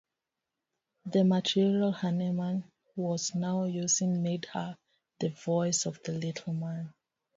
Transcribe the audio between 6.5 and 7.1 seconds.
man".